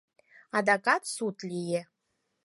[0.57, 1.81] Адакат суд лие.